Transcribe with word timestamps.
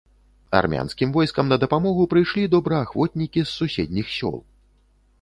Армянскім 0.59 1.11
войскам 1.17 1.45
на 1.53 1.59
дапамогу 1.65 2.09
прыйшлі 2.15 2.49
добраахвотнікі 2.57 3.39
з 3.47 3.55
суседніх 3.57 4.07
сёл. 4.19 4.35